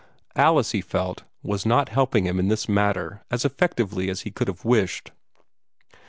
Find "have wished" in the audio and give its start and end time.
4.47-5.11